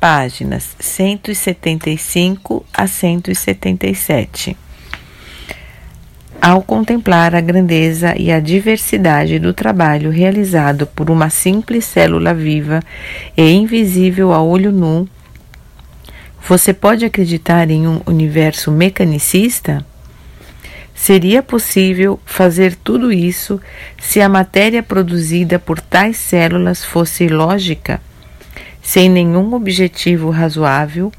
[0.00, 4.56] páginas 175 a 177.
[6.40, 12.80] Ao contemplar a grandeza e a diversidade do trabalho realizado por uma simples célula viva
[13.36, 15.08] e invisível a olho nu,
[16.48, 19.84] você pode acreditar em um universo mecanicista?
[20.94, 23.60] Seria possível fazer tudo isso
[24.00, 28.00] se a matéria produzida por tais células fosse lógica,
[28.88, 31.12] sem nenhum objetivo razoável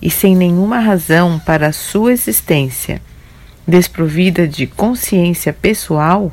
[0.00, 3.02] e sem nenhuma razão para a sua existência?
[3.66, 6.32] desprovida de consciência pessoal?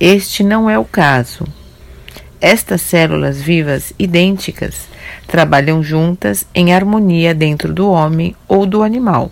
[0.00, 1.46] Este não é o caso.
[2.40, 4.88] Estas células vivas idênticas
[5.28, 9.30] trabalham juntas em harmonia dentro do homem ou do animal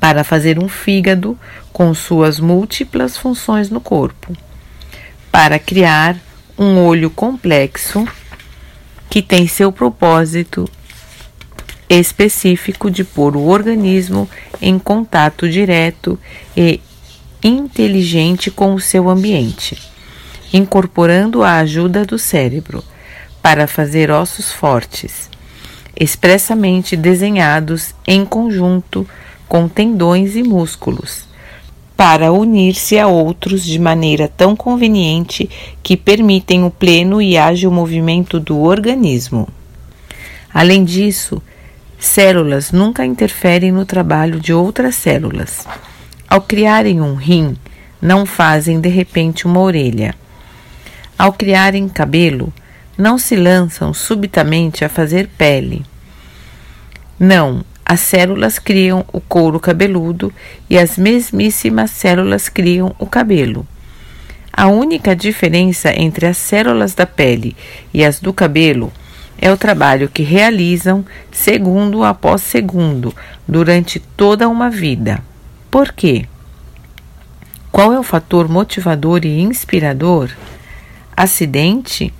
[0.00, 1.38] para fazer um fígado
[1.72, 4.36] com suas múltiplas funções no corpo,
[5.30, 6.16] para criar
[6.58, 8.08] um olho complexo
[9.10, 10.70] que tem seu propósito
[11.88, 14.30] específico de pôr o organismo
[14.62, 16.16] em contato direto
[16.56, 16.80] e
[17.42, 19.76] inteligente com o seu ambiente,
[20.52, 22.84] incorporando a ajuda do cérebro
[23.42, 25.28] para fazer ossos fortes,
[25.98, 29.08] expressamente desenhados em conjunto
[29.48, 31.29] com tendões e músculos,
[32.00, 35.50] para unir-se a outros de maneira tão conveniente
[35.82, 39.46] que permitem o pleno e ágil movimento do organismo.
[40.50, 41.42] Além disso,
[41.98, 45.66] Células nunca interferem no trabalho de outras células.
[46.26, 47.54] Ao criarem um rim,
[48.00, 50.14] não fazem de repente uma orelha.
[51.18, 52.50] Ao criarem cabelo,
[52.96, 55.84] não se lançam subitamente a fazer pele.
[57.18, 60.32] Não, as células criam o couro cabeludo
[60.70, 63.66] e as mesmíssimas células criam o cabelo.
[64.52, 67.56] A única diferença entre as células da pele
[67.92, 68.92] e as do cabelo
[69.36, 73.12] é o trabalho que realizam segundo após segundo
[73.48, 75.20] durante toda uma vida.
[75.68, 76.26] Por quê?
[77.72, 80.30] Qual é o fator motivador e inspirador?
[81.16, 82.14] Acidente?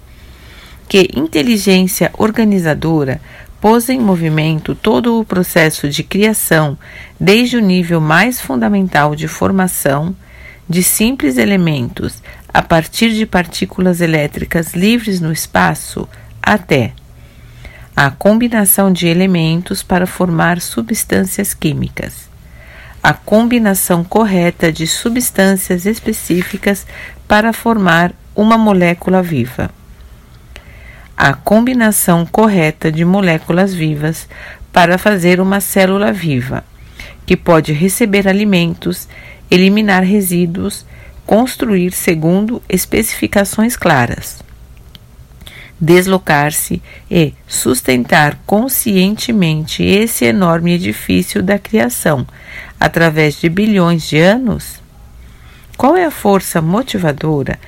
[0.88, 3.20] Que inteligência organizadora
[3.60, 6.78] pôs em movimento todo o processo de criação,
[7.18, 10.16] desde o nível mais fundamental de formação
[10.68, 12.22] de simples elementos
[12.52, 16.08] a partir de partículas elétricas livres no espaço
[16.42, 16.92] até
[17.94, 22.30] a combinação de elementos para formar substâncias químicas,
[23.02, 26.86] a combinação correta de substâncias específicas
[27.28, 29.70] para formar uma molécula viva,
[31.22, 34.26] a combinação correta de moléculas vivas
[34.72, 36.64] para fazer uma célula viva,
[37.26, 39.06] que pode receber alimentos,
[39.50, 40.86] eliminar resíduos,
[41.26, 44.42] construir segundo especificações claras
[45.82, 52.26] deslocar-se e sustentar conscientemente esse enorme edifício da criação
[52.78, 54.78] através de bilhões de anos?
[55.78, 57.58] Qual é a força motivadora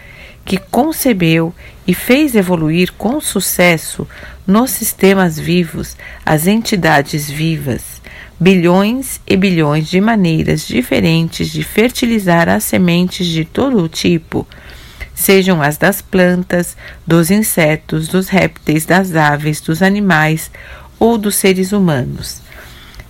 [0.45, 1.55] que concebeu
[1.87, 4.07] e fez evoluir com sucesso
[4.47, 8.03] nos sistemas vivos as entidades vivas,
[8.39, 14.47] bilhões e bilhões de maneiras diferentes de fertilizar as sementes de todo o tipo?
[15.15, 16.77] sejam as das plantas,
[17.07, 20.51] dos insetos, dos répteis, das aves, dos animais
[20.99, 22.41] ou dos seres humanos,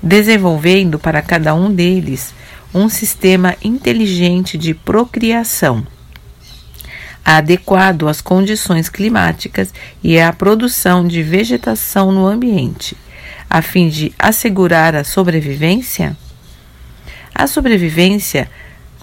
[0.02, 2.34] desenvolvendo para cada um deles
[2.74, 5.86] um sistema inteligente de procriação,
[7.24, 9.72] adequado às condições climáticas
[10.02, 12.96] e à produção de vegetação no ambiente,
[13.48, 16.16] a fim de assegurar a sobrevivência?
[17.34, 18.50] A sobrevivência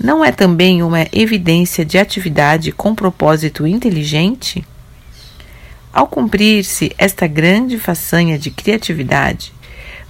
[0.02, 4.66] não é também uma evidência de atividade com propósito inteligente?
[5.92, 9.52] Ao cumprir-se esta grande façanha de criatividade,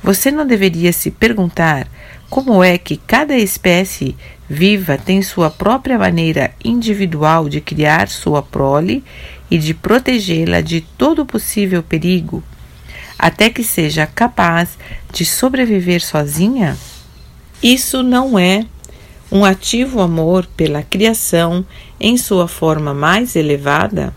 [0.03, 1.87] você não deveria se perguntar
[2.29, 4.15] como é que cada espécie
[4.47, 9.03] viva tem sua própria maneira individual de criar sua prole
[9.49, 12.43] e de protegê-la de todo possível perigo,
[13.17, 14.77] até que seja capaz
[15.11, 16.77] de sobreviver sozinha?
[17.63, 18.63] Isso não é
[19.31, 21.65] um ativo amor pela criação
[21.99, 24.13] em sua forma mais elevada?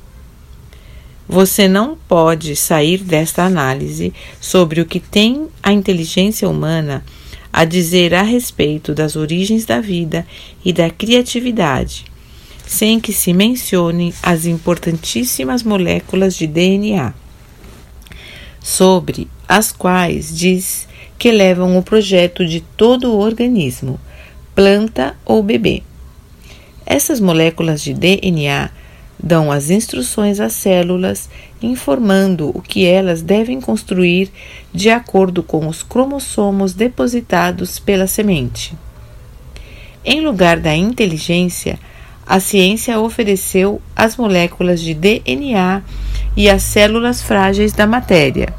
[1.26, 7.02] Você não pode sair desta análise sobre o que tem a inteligência humana
[7.52, 10.26] a dizer a respeito das origens da vida
[10.64, 12.04] e da criatividade,
[12.66, 17.12] sem que se mencionem as importantíssimas moléculas de DNA,
[18.60, 20.88] sobre as quais diz
[21.18, 24.00] que levam o projeto de todo o organismo
[24.54, 25.82] planta ou bebê.
[26.86, 28.70] Essas moléculas de DNA
[29.22, 31.30] dão as instruções às células,
[31.62, 34.30] informando o que elas devem construir
[34.74, 38.74] de acordo com os cromossomos depositados pela semente.
[40.04, 41.78] Em lugar da inteligência,
[42.26, 45.82] a ciência ofereceu as moléculas de DNA
[46.36, 48.52] e as células frágeis da matéria,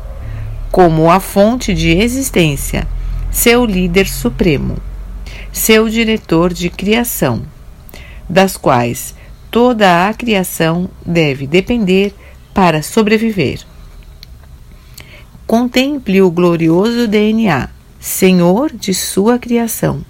[0.72, 2.88] como a fonte de existência,
[3.30, 4.78] seu líder supremo,
[5.52, 7.42] seu diretor de criação,
[8.30, 9.16] das quais
[9.54, 12.12] toda a criação deve depender
[12.56, 13.60] para sobreviver.
[15.46, 17.70] Contemple o glorioso DNA,
[18.00, 20.04] Senhor de sua criação.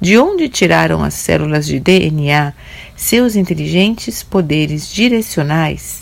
[0.00, 2.54] De onde tiraram as células de DNA
[2.96, 6.01] seus inteligentes poderes direcionais?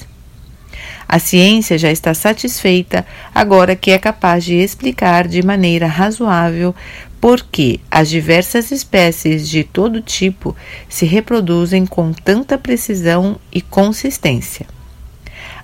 [1.12, 3.04] A ciência já está satisfeita
[3.34, 6.72] agora que é capaz de explicar de maneira razoável
[7.20, 10.54] porque as diversas espécies de todo tipo
[10.88, 14.68] se reproduzem com tanta precisão e consistência.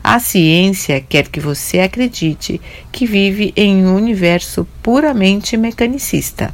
[0.02, 2.60] A ciência quer que você acredite
[2.90, 6.52] que vive em um universo puramente mecanicista,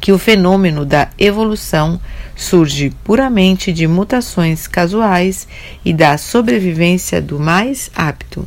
[0.00, 2.00] que o fenômeno da evolução
[2.36, 5.48] surge puramente de mutações casuais
[5.84, 8.46] e da sobrevivência do mais apto.